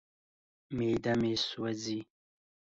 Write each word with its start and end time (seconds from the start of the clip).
معده 0.75 1.13
مې 1.19 1.33
سوځي. 1.47 1.99